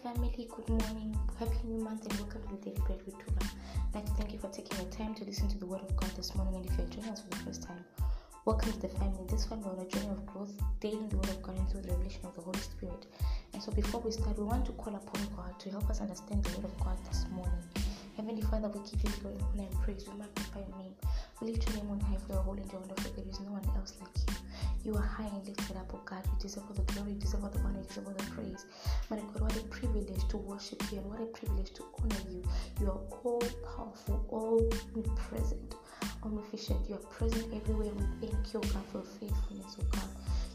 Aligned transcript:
family, 0.00 0.48
good 0.50 0.68
morning, 0.68 1.16
happy 1.38 1.58
new 1.64 1.78
month, 1.82 2.06
and 2.06 2.18
welcome 2.20 2.42
to 2.42 2.56
the 2.56 2.70
Daily 2.70 2.82
Bread 2.86 3.00
with 3.04 3.14
Tuba. 3.18 3.44
I'd 3.88 3.94
like 3.94 4.06
to 4.06 4.12
thank 4.12 4.32
you 4.32 4.38
for 4.38 4.48
taking 4.48 4.78
the 4.78 4.90
time 4.90 5.14
to 5.16 5.24
listen 5.24 5.48
to 5.48 5.58
the 5.58 5.66
Word 5.66 5.82
of 5.82 5.94
God 5.96 6.10
this 6.16 6.34
morning. 6.34 6.56
And 6.56 6.66
if 6.66 6.78
you're 6.78 6.86
joining 6.86 7.10
us 7.10 7.20
for 7.20 7.28
the 7.28 7.36
first 7.36 7.62
time, 7.62 7.84
welcome 8.46 8.72
to 8.72 8.80
the 8.80 8.88
family. 8.88 9.24
This 9.28 9.44
family 9.44 9.64
we're 9.66 9.72
on 9.72 9.86
a 9.86 9.88
journey 9.88 10.08
of 10.08 10.24
growth, 10.26 10.52
daily 10.80 10.96
in 10.96 11.08
the 11.10 11.16
Word 11.16 11.28
of 11.28 11.42
God 11.42 11.58
and 11.58 11.68
through 11.68 11.82
the 11.82 11.90
revelation 11.90 12.24
of 12.24 12.34
the 12.34 12.40
Holy 12.40 12.58
Spirit. 12.60 13.06
And 13.52 13.62
so, 13.62 13.70
before 13.72 14.00
we 14.00 14.12
start, 14.12 14.38
we 14.38 14.44
want 14.44 14.64
to 14.66 14.72
call 14.72 14.94
upon 14.94 15.26
God 15.36 15.60
to 15.60 15.70
help 15.70 15.88
us 15.90 16.00
understand 16.00 16.42
the 16.42 16.56
Word 16.56 16.64
of 16.64 16.80
God 16.80 16.96
this 17.08 17.26
morning. 17.30 17.62
Heavenly 18.16 18.42
Father, 18.42 18.68
we 18.68 18.80
give 18.90 19.02
you 19.04 19.10
glory, 19.22 19.36
honor, 19.54 19.68
and 19.70 19.80
praise. 19.80 20.06
We 20.06 20.18
magnify 20.18 20.60
your 20.60 20.78
name. 20.78 20.94
We 21.40 21.48
lift 21.52 21.68
your 21.68 21.78
name 21.78 21.90
on 21.90 22.00
high 22.00 22.18
for 22.18 22.34
your 22.34 22.42
holy 22.42 22.62
and 22.62 22.72
wonderful. 22.72 23.10
There 23.16 23.24
is 23.28 23.40
no 23.40 23.52
one 23.52 23.64
else 23.76 23.94
like 24.00 24.10
you. 24.28 24.34
You 24.84 24.98
are 24.98 25.02
high 25.02 25.26
and 25.26 25.46
lifted 25.46 25.76
up, 25.76 25.90
oh 25.94 26.00
God. 26.04 26.22
You 26.26 26.32
deserve 26.40 26.64
all 26.68 26.74
the 26.74 26.92
glory, 26.92 27.12
you 27.12 27.18
deserve 27.18 27.44
all 27.44 27.50
the 27.50 27.58
honor, 27.60 27.78
you 27.80 27.86
deserve 27.88 28.06
all 28.08 28.14
the 28.14 28.24
praise. 28.24 28.66
My 29.08 29.16
God, 29.16 29.40
what 29.40 29.56
a 29.56 29.60
privilege 29.64 30.28
to 30.28 30.36
worship 30.36 30.82
you 30.92 30.98
and 30.98 31.06
what 31.08 31.20
a 31.22 31.26
privilege 31.26 31.72
to 31.74 31.84
honor 32.02 32.22
you. 32.30 32.42
You 32.80 32.86
are 32.90 33.00
all 33.24 33.42
powerful, 33.64 34.24
all 34.28 34.60
present, 35.16 35.76
omniscient. 36.24 36.88
You 36.88 36.96
are 36.96 37.06
present 37.16 37.46
everywhere. 37.54 37.92
We 37.94 38.28
thank 38.28 38.52
you, 38.52 38.60
God, 38.60 38.84
for 38.92 38.98
your 38.98 39.06
faithfulness, 39.20 39.76
oh 39.80 39.84
God. 39.90 40.10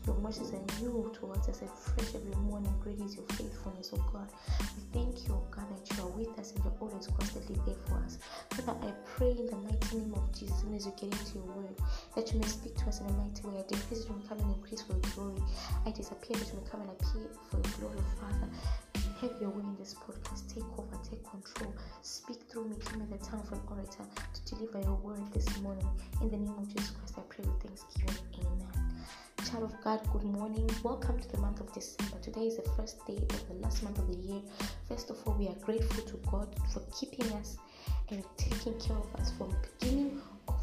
Your 0.07 0.15
mercies 0.19 0.53
new 0.79 1.11
towards 1.13 1.49
us, 1.49 1.59
fresh 1.59 2.15
every 2.15 2.33
morning. 2.43 2.73
Great 2.79 2.97
is 3.01 3.17
your 3.17 3.25
faithfulness, 3.25 3.91
oh 3.93 3.99
God. 4.13 4.31
We 4.77 4.83
thank 4.93 5.27
you, 5.27 5.35
God, 5.51 5.65
that 5.67 5.83
you 5.91 6.01
are 6.01 6.07
with 6.07 6.39
us 6.39 6.53
and 6.53 6.63
you're 6.63 6.73
always 6.79 7.07
constantly 7.07 7.59
there 7.65 7.75
for 7.85 7.97
us. 8.05 8.17
Father, 8.51 8.87
I 8.87 8.93
pray 9.05 9.31
in 9.31 9.47
the 9.47 9.57
mighty 9.57 9.97
name 9.97 10.13
of 10.13 10.31
Jesus, 10.31 10.63
as 10.73 10.85
you 10.85 10.93
get 10.95 11.11
into 11.11 11.43
your 11.43 11.51
word, 11.51 11.75
that 12.15 12.31
you 12.31 12.39
may 12.39 12.47
speak 12.47 12.77
to 12.77 12.85
us 12.85 13.01
in 13.01 13.07
a 13.07 13.11
mighty 13.19 13.43
way. 13.47 13.59
I 13.59 13.67
decrease 13.67 14.07
you 14.07 14.15
may 14.15 14.25
come 14.29 14.39
and 14.39 14.55
increase 14.55 14.81
for 14.81 14.93
your 14.93 15.11
glory. 15.11 15.43
I 15.85 15.91
disappear 15.91 16.37
that 16.39 16.47
you 16.47 16.55
may 16.55 16.69
come 16.71 16.81
and 16.87 16.91
appear 16.91 17.27
for 17.51 17.57
your 17.59 17.73
glory, 17.75 17.99
Father. 18.15 18.47
Have 19.19 19.41
your 19.41 19.49
way 19.49 19.63
in 19.67 19.75
this 19.75 19.93
podcast. 19.93 20.47
Take 20.47 20.71
over, 20.79 20.95
take 21.03 21.19
control. 21.27 21.75
Speak 22.01 22.39
through 22.47 22.69
me. 22.69 22.77
Give 22.79 22.95
me 22.95 23.05
the 23.11 23.17
tongue 23.25 23.43
of 23.43 23.51
an 23.51 23.59
orator 23.67 24.07
to 24.07 24.55
deliver 24.55 24.79
your 24.79 24.95
word 25.03 25.19
this 25.33 25.51
morning. 25.59 25.87
In 26.21 26.29
the 26.29 26.37
name 26.37 26.55
of 26.55 26.67
Jesus 26.71 26.91
Christ, 26.91 27.15
I 27.17 27.27
pray 27.27 27.43
with 27.43 27.59
thanksgiving. 27.59 28.26
Child 29.51 29.63
of 29.63 29.81
God, 29.81 30.01
good 30.11 30.25
morning. 30.25 30.69
Welcome 30.83 31.21
to 31.21 31.27
the 31.29 31.37
month 31.37 31.61
of 31.61 31.71
December. 31.71 32.19
Today 32.21 32.47
is 32.47 32.57
the 32.57 32.69
first 32.71 33.05
day 33.07 33.15
of 33.15 33.47
the 33.47 33.53
last 33.53 33.81
month 33.81 33.97
of 33.97 34.07
the 34.09 34.17
year. 34.17 34.41
First 34.89 35.09
of 35.09 35.15
all, 35.25 35.35
we 35.35 35.47
are 35.47 35.55
grateful 35.61 36.03
to 36.03 36.17
God 36.29 36.53
for 36.73 36.81
keeping 36.91 37.31
us 37.31 37.55
and 38.09 38.25
taking 38.35 38.77
care 38.77 38.97
of 38.97 39.15
us 39.15 39.31
from 39.37 39.55
beginning 39.79 40.21
of 40.49 40.59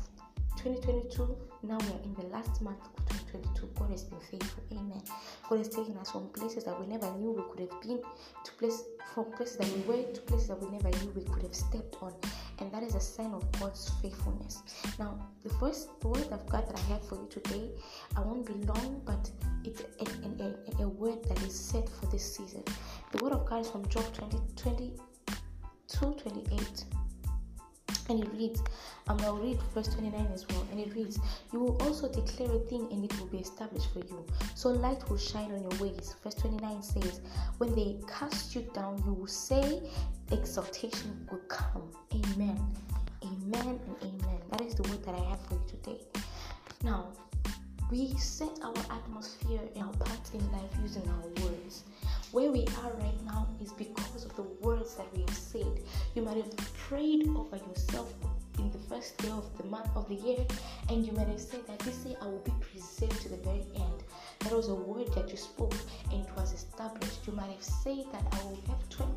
2022. 0.59 1.35
Now 1.63 1.79
we 1.79 1.87
are 1.87 2.03
in 2.05 2.15
the 2.15 2.27
last 2.27 2.61
month 2.61 2.81
of 2.99 3.07
2022. 3.33 3.71
God 3.79 3.91
has 3.91 4.05
been 4.05 4.21
faithful. 4.21 4.63
Amen. 4.73 5.03
God 5.49 5.59
has 5.59 5.69
taken 5.71 5.97
us 5.97 6.11
from 6.11 6.29
places 6.29 6.65
that 6.65 6.79
we 6.79 6.87
never 6.87 7.11
knew 7.13 7.31
we 7.31 7.43
could 7.51 7.71
have 7.71 7.81
been 7.81 8.03
to 8.45 8.53
places 8.59 8.85
from 9.15 9.33
places 9.33 9.57
that 9.57 9.69
we 9.69 9.81
were 9.83 10.03
to 10.13 10.21
places 10.23 10.49
that 10.49 10.61
we 10.61 10.69
never 10.69 10.91
knew 10.99 11.11
we 11.17 11.25
could 11.25 11.43
have 11.43 11.55
stepped 11.55 11.97
on. 12.03 12.13
And 12.59 12.73
that 12.73 12.83
is 12.83 12.95
a 12.95 13.01
sign 13.01 13.33
of 13.33 13.51
God's 13.61 13.91
faithfulness. 14.01 14.63
Now, 14.99 15.29
the 15.43 15.51
first 15.51 15.89
word 16.03 16.29
of 16.31 16.47
God 16.49 16.69
that 16.69 16.79
I 16.79 16.93
have 16.93 17.07
for 17.09 17.17
you 17.17 17.27
today, 17.29 17.71
I 18.17 18.21
won't 18.21 18.47
be 18.47 18.55
long, 18.67 19.03
but 19.05 19.31
it's 19.65 19.81
a, 19.81 20.05
a, 20.05 20.83
a, 20.83 20.85
a 20.85 20.89
word 20.89 21.25
that 21.29 21.43
is 21.43 21.59
set 21.59 21.89
for 21.89 22.07
this 22.07 22.37
season. 22.37 22.63
The 23.13 23.23
word 23.25 23.33
of 23.33 23.49
God 23.49 23.63
is 23.63 23.71
from 23.71 23.87
Job 23.89 24.05
20, 24.15 24.39
22 24.57 25.05
28 25.89 26.85
and 28.09 28.23
it 28.23 28.31
reads 28.33 28.63
and 29.09 29.21
I'll 29.23 29.37
read 29.37 29.59
verse 29.75 29.89
29 29.89 30.29
as 30.33 30.47
well 30.49 30.67
and 30.71 30.81
it 30.81 30.95
reads 30.95 31.19
you 31.53 31.61
will 31.61 31.81
also 31.83 32.09
declare 32.11 32.53
a 32.53 32.59
thing 32.61 32.89
and 32.91 33.05
it 33.05 33.19
will 33.19 33.27
be 33.27 33.39
established 33.39 33.93
for 33.93 34.01
you. 34.01 34.25
So 34.55 34.71
light 34.71 35.09
will 35.09 35.19
shine 35.19 35.53
on 35.53 35.63
your 35.63 35.81
ways. 35.81 36.15
Verse 36.23 36.35
29 36.35 36.83
says 36.83 37.21
when 37.59 37.75
they 37.75 37.97
cast 38.09 38.55
you 38.55 38.63
down 38.75 39.03
you 39.07 39.13
will 39.13 39.27
say 39.27 39.83
exaltation 40.31 41.27
will 41.31 41.43
come 41.49 41.91
amen. 42.13 42.61
Amen 43.23 43.81
and 43.87 43.97
amen. 44.03 44.39
That 44.51 44.61
is 44.61 44.75
the 44.75 44.83
word 44.85 45.05
that 45.05 45.15
i 45.15 45.25
have 45.31 45.41
for 45.47 45.55
you 45.55 45.63
today. 45.69 46.01
Now 46.83 47.09
we 47.95 48.13
set 48.17 48.59
our 48.65 48.75
atmosphere 48.91 49.61
and 49.77 49.85
our 49.85 49.93
path 49.93 50.35
in 50.35 50.41
life 50.51 50.71
using 50.83 51.09
our 51.09 51.45
words 51.45 51.85
where 52.33 52.51
we 52.51 52.67
are 52.83 52.93
right 52.95 53.25
now 53.25 53.47
is 53.63 53.73
because 53.73 54.25
of 54.25 54.35
the 54.35 54.43
words 54.67 54.97
that 54.97 55.07
we 55.15 55.21
have 55.21 55.37
said. 55.37 55.79
You 56.17 56.23
might 56.23 56.37
have 56.39 56.57
prayed 56.89 57.29
over 57.29 57.57
yourself 57.57 58.13
in 58.59 58.69
the 58.73 58.79
first 58.89 59.17
day 59.19 59.29
of 59.29 59.47
the 59.59 59.65
month 59.67 59.91
of 59.95 60.09
the 60.09 60.17
year, 60.17 60.45
and 60.89 61.07
you 61.07 61.13
might 61.13 61.29
have 61.29 61.41
said 61.41 61.65
that 61.69 61.79
this 61.81 62.05
year 62.05 62.17
I 62.21 62.25
will 62.25 62.43
be 62.45 62.53
preserved 62.61 63.23
to 63.23 63.29
the 63.29 63.37
very 63.37 63.65
end. 63.77 64.03
That 64.41 64.53
was 64.53 64.71
a 64.71 64.75
word 64.75 65.15
that 65.15 65.31
you 65.31 65.37
spoke 65.37 65.77
and 66.11 66.27
it 66.27 66.37
was 66.37 66.53
established. 66.53 67.25
You 67.29 67.35
might 67.35 67.53
have 67.53 67.63
said 67.63 68.07
that 68.11 68.25
I 68.33 68.45
will 68.47 68.63
have 68.67 68.89
20, 68.89 69.13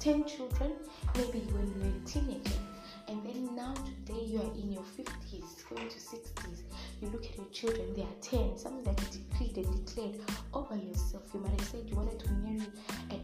10 0.00 0.24
children, 0.24 0.72
maybe 1.16 1.40
when 1.52 1.66
you 1.66 1.80
were 1.82 1.98
a 2.02 2.08
teenager. 2.08 2.60
And 3.08 3.22
then 3.22 3.54
now 3.54 3.74
today 3.74 4.24
you 4.24 4.40
are 4.40 4.54
in 4.54 4.72
your 4.72 4.84
50s, 4.98 5.68
going 5.68 5.90
to 5.90 5.98
60s. 5.98 6.62
You 7.00 7.08
look 7.08 7.24
at 7.26 7.36
your 7.36 7.46
children, 7.52 7.92
they 7.94 8.02
are 8.02 8.18
10, 8.22 8.56
something 8.58 8.82
that 8.84 9.00
you 9.00 9.20
decreed 9.20 9.64
and 9.64 9.86
declared 9.86 10.16
over 10.54 10.76
yourself. 10.76 11.24
You 11.34 11.40
might 11.40 11.58
have 11.60 11.68
said 11.68 11.84
you 11.86 11.96
wanted 11.96 12.18
to 12.20 12.30
marry 12.32 12.66
and, 13.10 13.20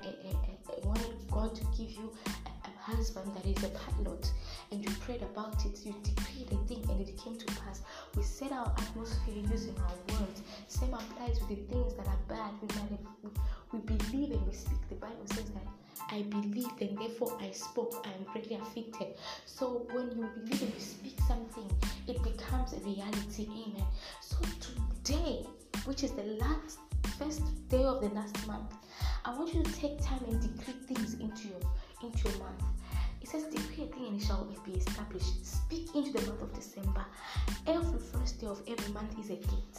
wanted 0.85 1.15
God 1.31 1.55
to 1.55 1.65
give 1.77 1.91
you 1.93 2.13
a, 2.27 2.69
a 2.69 2.71
husband 2.79 3.31
that 3.35 3.47
is 3.47 3.63
a 3.65 3.69
pilot 3.69 4.33
and 4.71 4.83
you 4.83 4.91
prayed 4.97 5.23
about 5.23 5.65
it, 5.65 5.81
you 5.85 5.95
decreed 6.03 6.49
a 6.53 6.57
thing 6.67 6.85
and 6.91 7.01
it 7.01 7.17
came 7.17 7.37
to 7.37 7.47
pass. 7.47 7.83
We 8.17 8.23
set 8.23 8.53
our 8.53 8.73
atmosphere 8.79 9.43
using 9.51 9.77
our 9.79 10.19
words. 10.19 10.43
Same 10.69 10.93
applies 10.93 11.41
with 11.41 11.49
the 11.49 11.73
things 11.73 11.95
that 11.95 12.07
are 12.07 12.19
bad. 12.29 12.53
We, 12.61 12.69
might 12.69 12.91
have, 12.91 13.07
we, 13.23 13.31
we 13.73 13.79
believe 13.97 14.33
and 14.33 14.47
we 14.47 14.53
speak. 14.53 14.89
The 14.89 14.97
Bible 14.97 15.27
says 15.27 15.51
that 15.51 15.67
I 16.11 16.23
believed 16.23 16.81
and 16.81 16.99
therefore 16.99 17.39
I 17.41 17.51
spoke. 17.53 18.05
I 18.07 18.11
am 18.11 18.25
greatly 18.33 18.57
affected. 18.57 19.17
So 19.47 19.87
when 19.93 20.11
you 20.11 20.29
believe 20.35 20.63
and 20.63 20.75
you 20.75 20.81
speak 20.81 21.17
something, 21.33 21.71
it 22.07 22.23
becomes 22.23 22.73
a 22.75 22.81
reality. 22.81 23.49
Amen. 23.51 23.87
So 24.21 24.37
today, 25.05 25.47
which 25.85 26.05
is 26.05 26.13
the 26.13 26.25
last 26.45 26.79
first 27.19 27.43
day 27.69 27.85
of 27.85 28.01
the 28.03 28.09
last 28.09 28.47
month, 28.47 28.75
I 29.25 29.35
want 29.35 29.55
you 29.55 29.63
to 29.63 29.73
take 29.73 30.03
time 30.03 30.23
and 30.29 30.41
decree 30.41 30.75
things 30.89 31.15
into 31.15 31.49
your 31.49 31.63
into 32.03 32.29
your 32.29 32.39
month. 32.39 32.63
It 33.23 33.29
says 33.29 33.45
decree 33.45 33.85
a 33.85 33.87
thing 33.87 34.07
and 34.09 34.21
it 34.21 34.25
shall 34.27 34.45
be 34.67 34.73
established. 34.73 35.47
Speak 35.47 35.95
into 35.95 36.13
the 36.13 36.27
month 36.27 36.43
of 36.43 36.53
December. 36.55 37.05
Every 37.67 38.01
first 38.13 38.41
day 38.41 38.49
of 38.49 38.61
every 38.69 38.93
month 38.93 39.19
is 39.19 39.31
a 39.31 39.37
gate. 39.37 39.79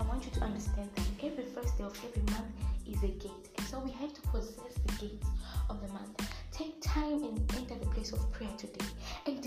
I 0.00 0.02
want 0.04 0.24
you 0.24 0.32
to 0.32 0.40
understand 0.40 0.88
that 0.96 1.06
every 1.22 1.44
first 1.44 1.76
day 1.78 1.84
of 1.84 1.96
every 2.04 2.22
month 2.32 2.50
is 2.88 3.02
a 3.04 3.12
gate. 3.24 3.46
And 3.58 3.66
so 3.66 3.78
we 3.78 3.90
have 3.92 4.12
to 4.14 4.22
possess 4.22 4.74
the 4.86 4.92
gates 5.06 5.28
of 5.68 5.80
the 5.86 5.92
month. 5.92 6.26
Take 6.50 6.80
time 6.82 7.22
and 7.22 7.38
enter 7.56 7.76
the 7.78 7.86
place 7.86 8.12
of 8.12 8.32
prayer 8.32 8.50
today 8.56 8.86
and 9.26 9.39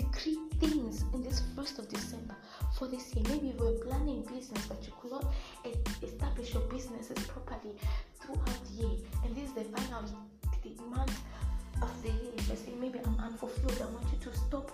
of 1.72 1.88
December 1.88 2.36
for 2.78 2.88
this 2.88 3.14
year. 3.14 3.24
Maybe 3.28 3.48
you 3.48 3.54
were 3.58 3.72
planning 3.72 4.22
business, 4.22 4.66
but 4.66 4.84
you 4.86 4.92
could 5.00 5.12
not 5.12 5.32
establish 6.02 6.52
your 6.52 6.62
businesses 6.64 7.18
properly 7.26 7.74
throughout 8.20 8.64
the 8.66 8.82
year. 8.82 8.96
And 9.24 9.34
this 9.34 9.48
is 9.48 9.54
the 9.54 9.64
final 9.64 10.02
month 10.90 11.18
of 11.82 12.02
the 12.02 12.08
year. 12.08 12.32
I 12.38 12.54
say 12.54 12.72
maybe 12.78 13.00
I'm 13.04 13.18
unfulfilled, 13.18 13.80
I 13.80 13.90
want 13.92 14.06
you 14.12 14.30
to 14.30 14.36
stop 14.36 14.70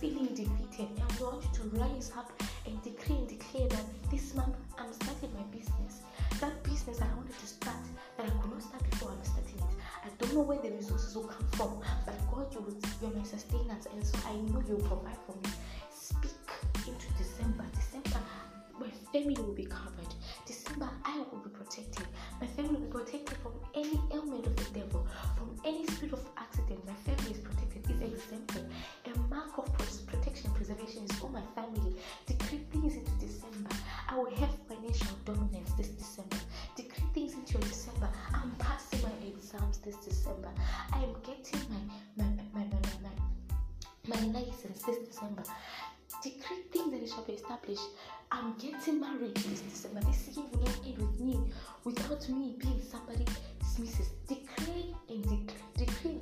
feeling 0.00 0.28
defeated. 0.28 0.88
I 1.00 1.22
want 1.22 1.42
you 1.42 1.50
to 1.54 1.62
rise 1.78 2.12
up 2.16 2.30
and 2.66 2.80
decree 2.82 3.16
and 3.16 3.28
declare 3.28 3.68
that 3.68 3.84
this 4.10 4.34
month 4.34 4.56
I'm 4.78 4.92
starting 4.92 5.32
my 5.34 5.42
business. 5.56 6.02
That 6.40 6.62
business 6.62 6.98
that 6.98 7.08
I 7.10 7.14
wanted 7.14 7.38
to 7.38 7.46
start 7.46 7.76
that 8.16 8.26
I 8.26 8.30
could 8.30 8.50
not 8.50 8.62
start 8.62 8.88
before 8.90 9.10
I'm 9.10 9.24
starting 9.24 9.58
it. 9.58 9.74
I 10.04 10.08
don't 10.18 10.34
know 10.34 10.42
where 10.42 10.58
the 10.58 10.70
resources 10.70 11.16
will 11.16 11.24
come 11.24 11.46
from, 11.52 11.80
but 12.04 12.14
God, 12.30 12.52
you, 12.52 12.76
you're 13.00 13.10
my 13.10 13.22
sustenance, 13.22 13.86
and 13.92 14.04
so 14.04 14.18
I 14.28 14.34
know 14.52 14.62
you'll 14.68 14.86
provide 14.86 15.16
for 15.26 15.32
me. 15.42 15.54
Speak 16.04 16.36
into 16.86 17.08
December. 17.16 17.64
December, 17.74 18.20
my 18.78 18.90
family 19.10 19.36
will 19.40 19.54
be 19.54 19.64
covered. 19.64 20.12
December, 20.46 20.90
I 21.04 21.16
will 21.18 21.38
be 21.38 21.48
protected. 21.48 22.06
My 22.40 22.46
family 22.46 22.74
will 22.74 22.86
be 22.88 22.92
protected 22.92 23.38
from 23.38 23.52
any 23.74 23.98
ailment 24.12 24.46
of 24.46 24.54
the 24.56 24.80
devil, 24.80 25.06
from 25.36 25.56
any 25.64 25.86
spirit 25.86 26.12
of 26.12 26.24
accident. 26.36 26.84
My 26.86 26.92
family 27.06 27.32
is 27.32 27.38
protected. 27.38 27.70
Is 27.84 28.00
exempted. 28.00 28.64
A 29.06 29.18
mark 29.28 29.58
of 29.58 29.66
protection 30.06 30.50
preservation 30.52 31.04
is 31.04 31.12
for 31.18 31.28
my 31.30 31.42
family. 31.54 31.96
Decree 32.26 32.62
things 32.72 32.96
into 32.96 33.12
December. 33.26 33.70
I 34.08 34.16
will 34.16 34.34
have 34.36 34.50
financial 34.68 35.16
dominance 35.24 35.72
this 35.72 35.88
December. 35.88 36.36
Decree 36.76 37.04
things 37.12 37.34
into 37.34 37.58
December. 37.58 38.08
I'm 38.32 38.50
passing 38.58 39.02
my 39.02 39.12
exams 39.26 39.78
this 39.78 39.96
December. 39.96 40.50
I 40.92 41.02
am 41.02 41.14
getting 41.22 41.60
my 41.68 42.24
my 42.24 42.30
my 42.54 42.64
my 42.64 42.80
my, 43.02 43.10
my, 44.08 44.32
my 44.32 44.40
license 44.40 44.82
this 44.82 44.98
December. 45.06 45.42
Decree 46.24 46.62
thing 46.72 46.90
that 46.90 47.02
it 47.02 47.10
shall 47.10 47.22
be 47.24 47.34
established. 47.34 47.82
I'm 48.32 48.54
getting 48.56 48.98
married 48.98 49.34
this 49.34 49.60
December. 49.60 50.00
This 50.00 50.34
year 50.34 50.46
will 50.52 50.60
not 50.60 50.80
end 50.86 50.96
with 50.96 51.20
me 51.20 51.38
without 51.84 52.26
me 52.30 52.56
being 52.58 52.80
somebody 52.80 53.26
dismisses. 53.60 54.08
Decree 54.26 54.94
and 55.10 55.22
declare, 55.22 55.68
decree 55.76 56.13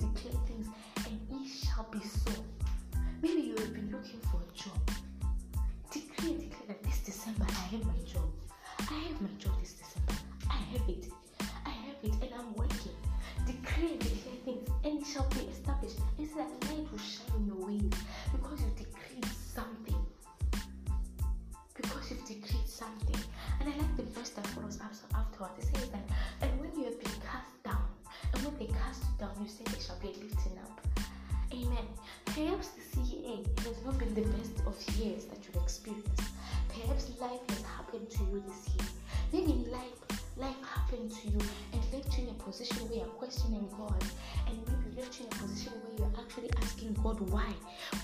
Perhaps 32.27 32.69
the 32.69 32.83
CEA 32.97 33.47
has 33.61 33.85
not 33.85 33.99
been 33.99 34.15
the 34.15 34.23
best 34.23 34.61
of 34.67 34.97
years 34.97 35.25
that 35.27 35.39
you've 35.45 35.63
experienced. 35.63 36.23
Perhaps 36.69 37.11
life 37.21 37.41
has 37.49 37.63
happened 37.63 38.11
to 38.11 38.25
you 38.25 38.43
this 38.47 38.69
year. 38.75 38.89
Maybe 39.33 39.71
life 39.71 40.19
life 40.37 40.57
happened 40.75 41.11
to 41.11 41.29
you 41.29 41.39
and 41.73 41.83
left 41.93 42.17
you 42.17 42.25
in 42.25 42.31
a 42.31 42.43
position 42.43 42.77
where 42.89 42.99
you're 42.99 43.07
questioning 43.07 43.69
God, 43.77 44.03
and 44.49 44.59
maybe 44.67 45.01
left 45.01 45.21
you 45.21 45.27
in 45.27 45.33
a 45.33 45.37
position 45.37 45.73
where 45.85 45.99
you're 45.99 46.21
actually 46.21 46.51
asking 46.63 46.95
God 47.03 47.21
why, 47.31 47.53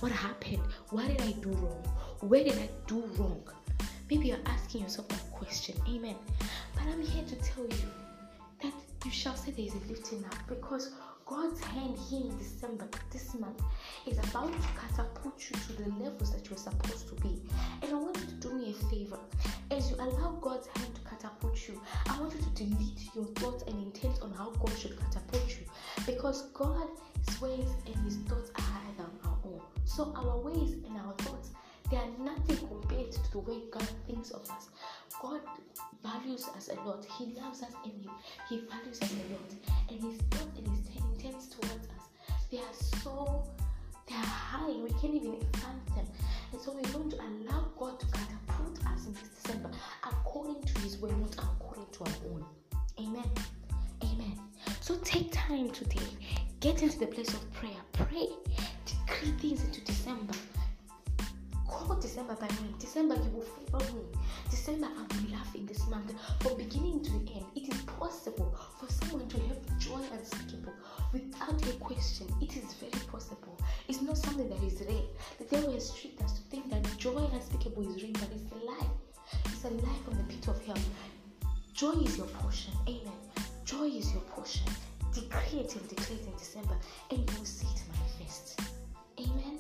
what 0.01 0.13
happened, 0.13 0.61
what 0.91 1.07
did 1.07 1.21
I 1.23 1.33
do 1.33 1.51
wrong, 1.51 1.83
where 2.21 2.45
did 2.45 2.59
I 2.59 2.69
do 2.87 3.03
wrong? 3.17 3.43
Maybe 4.11 4.29
you're 4.29 4.39
asking 4.47 4.83
yourself 4.83 5.09
that 5.09 5.31
question. 5.31 5.77
Amen. 5.89 6.17
But 6.75 6.85
I'm 6.85 7.03
here 7.03 7.25
to 7.25 7.37
tell 7.37 7.65
you 7.65 7.91
that 8.63 8.73
you 9.05 9.11
shall 9.11 9.37
say 9.37 9.51
there 9.53 9.67
is 9.67 9.75
a 9.75 9.89
lifting 9.89 10.25
up 10.25 10.37
because 10.49 10.93
God's 11.29 11.61
hand 11.61 11.95
here 12.09 12.23
in 12.23 12.39
December, 12.39 12.89
this 13.11 13.35
month, 13.35 13.61
is 14.07 14.17
about 14.31 14.51
to 14.51 14.69
catapult 14.81 15.39
you 15.51 15.57
to 15.57 15.83
the 15.83 15.91
levels 16.03 16.33
that 16.33 16.49
you're 16.49 16.59
supposed 16.59 17.07
to 17.09 17.15
be. 17.17 17.43
And 17.83 17.93
I 17.93 17.95
want 17.97 18.17
you 18.17 18.25
to 18.25 18.35
do 18.49 18.55
me 18.55 18.71
a 18.71 18.85
favor. 18.87 19.19
As 19.71 19.91
you 19.91 19.97
allow 19.97 20.39
God's 20.41 20.69
hand 20.69 20.95
to 20.95 21.01
catapult 21.03 21.69
you, 21.69 21.79
I 22.09 22.19
want 22.19 22.33
you 22.35 22.41
to 22.41 22.51
delete 22.65 23.15
your 23.15 23.27
thoughts 23.27 23.63
and 23.67 23.79
intent 23.79 24.23
on 24.23 24.33
how 24.33 24.53
God 24.53 24.73
should 24.79 24.99
catapult 24.99 25.51
you. 25.51 25.67
Because 26.07 26.49
God's 26.55 27.41
ways 27.43 27.69
and 27.85 27.97
his 28.07 28.17
thoughts 28.29 28.51
are 28.57 28.63
higher 28.63 28.95
than 28.97 29.11
our 29.25 29.37
own. 29.45 29.61
So 29.85 30.15
our 30.17 30.39
ways 30.39 30.77
and 30.87 30.97
our 30.97 31.13
thoughts 31.19 31.51
they 31.91 31.97
are 31.97 32.11
nothing 32.21 32.69
compared 32.69 33.13
to 33.13 33.33
the 33.33 33.39
way 33.39 33.61
God 33.71 33.89
thinks 34.07 34.31
of 34.31 34.43
us. 34.51 34.69
God 35.23 35.41
values 36.03 36.47
us 36.55 36.69
a 36.69 36.75
lot. 36.87 37.07
He 37.19 37.35
loves 37.41 37.63
us 37.63 37.73
and 37.83 37.93
He, 37.95 38.11
he 38.49 38.61
values 38.67 39.01
us 39.01 39.11
a 39.11 39.33
lot. 39.33 39.51
And 39.89 40.01
His 40.03 40.21
thought 40.29 40.55
and 40.59 40.69
His 40.69 40.87
intents 41.19 41.47
towards 41.49 41.87
us, 41.89 42.09
they 42.51 42.59
are 42.59 42.75
so 43.03 43.45
they 44.09 44.15
are 44.15 44.19
high. 44.19 44.71
We 44.71 44.91
can't 45.01 45.15
even 45.15 45.37
fathom 45.53 45.81
them. 45.95 46.07
And 46.53 46.61
so 46.61 46.73
we're 46.73 46.93
going 46.93 47.11
to 47.11 47.17
allow 47.17 47.67
God 47.79 48.01
to 48.01 48.07
catapult 48.07 48.79
us 48.87 49.07
in 49.07 49.13
this 49.15 49.29
December 49.43 49.71
according 50.05 50.63
to 50.63 50.81
His 50.81 50.99
way, 50.99 51.11
not 51.11 51.35
according 51.37 51.87
to 51.93 52.05
our 52.05 52.33
own. 52.33 52.45
Amen. 52.99 53.31
Amen. 54.03 54.39
So 54.81 54.97
take 55.05 55.31
time 55.33 55.71
today. 55.71 56.07
Get 56.61 56.83
into 56.83 56.99
the 56.99 57.07
place 57.07 57.33
of 57.35 57.53
prayer. 57.53 57.81
Pray. 57.93 58.29
Decree 58.87 59.33
things 59.39 59.65
into 59.65 59.81
December. 59.83 60.35
Call 61.69 61.97
December 61.97 62.35
by 62.35 62.49
name. 62.49 62.75
December, 62.79 63.15
you 63.17 63.31
will 63.31 63.43
favor 63.43 63.93
me. 63.95 64.03
December, 64.51 64.87
I 64.87 65.15
will 65.15 65.33
laugh 65.33 65.55
in 65.55 65.67
this 65.67 65.87
month. 65.89 66.13
From 66.41 66.57
beginning 66.57 67.05
to 67.05 67.11
the 67.11 67.33
end, 67.35 67.45
it 67.55 67.73
is 67.73 67.81
possible 67.83 68.57
for 68.81 68.91
someone 68.91 69.29
to 69.29 69.41
have 69.43 69.79
joy 69.79 70.01
unspeakable 70.13 70.73
without 70.79 70.98
a 70.98 70.98
question. 71.89 72.27
It 72.43 72.55
is 72.55 72.75
very 72.75 73.03
possible. 73.07 73.57
It's 73.89 74.03
not 74.03 74.19
something 74.19 74.47
that 74.51 74.63
is 74.63 74.83
rare. 74.87 75.09
The 75.39 75.45
devil 75.45 75.73
has 75.73 75.91
tricked 75.95 76.21
us 76.23 76.33
to 76.35 76.43
think 76.51 76.69
that 76.71 76.85
joy 76.99 77.17
unspeakable 77.33 77.83
is 77.89 78.03
real, 78.03 78.13
but 78.13 78.29
it's 78.31 78.53
a 78.53 78.65
lie. 78.67 78.91
It's 79.47 79.65
a 79.65 79.71
lie 79.71 80.01
from 80.05 80.19
the 80.19 80.25
pit 80.25 80.47
of 80.49 80.63
hell. 80.67 80.77
Joy 81.73 81.93
is 81.93 82.19
your 82.19 82.27
portion. 82.27 82.75
Amen. 82.87 83.21
Joy 83.65 83.87
is 83.87 84.13
your 84.13 84.21
portion. 84.23 84.67
Decree 85.15 85.61
it 85.61 85.75
and 85.77 85.89
declare 85.89 86.19
it 86.19 86.27
in 86.27 86.37
December, 86.37 86.77
and 87.11 87.19
you 87.19 87.39
will 87.39 87.47
see 87.47 87.67
it 87.67 87.83
manifest. 87.97 88.61
Amen. 89.19 89.59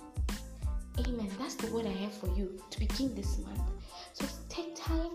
Amen. 0.99 1.31
That's 1.39 1.55
the 1.55 1.73
word 1.73 1.87
I 1.87 1.97
have 2.05 2.13
for 2.13 2.29
you 2.37 2.61
to 2.69 2.79
begin 2.79 3.15
this 3.15 3.39
month. 3.39 3.63
So 4.13 4.27
take 4.51 4.77
time 4.77 5.13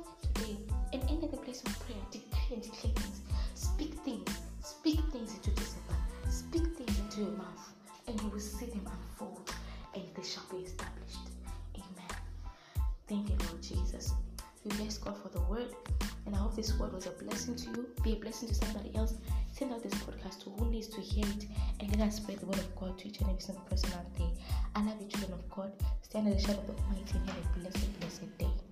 this 16.64 16.80
word 16.80 16.94
was 16.94 17.08
a 17.08 17.10
blessing 17.10 17.56
to 17.58 17.66
you. 17.72 17.88
Be 18.04 18.14
a 18.14 18.16
blessing 18.16 18.48
to 18.48 18.56
somebody 18.56 18.96
else. 18.96 19.16
Send 19.52 19.74
out 19.74 19.84
this 19.84 19.94
podcast 19.96 20.44
to 20.44 20.50
who 20.52 20.72
needs 20.72 20.88
to 20.88 21.02
hear 21.02 21.26
it, 21.26 21.46
and 21.82 21.90
let 22.00 22.08
us 22.08 22.16
spread 22.16 22.40
the 22.40 22.46
word 22.46 22.58
of 22.58 22.74
God 22.78 22.98
to 23.00 23.08
each 23.10 23.20
and 23.20 23.30
every 23.30 23.42
single 23.42 23.66
person 23.66 23.92
out 23.92 24.16
there. 24.18 24.30
I 24.74 24.82
love 24.82 24.96
you, 25.02 25.08
children 25.10 25.34
of 25.34 25.50
God. 25.50 25.74
Stand 26.04 26.30
in 26.30 26.36
the 26.36 26.42
shadow 26.42 26.60
of 26.60 26.68
the 26.68 26.74
Almighty 26.84 27.18
and 27.18 27.30
have 27.30 27.38
a 27.38 27.60
blessed, 27.60 28.00
blessed 28.00 28.38
day. 28.38 28.63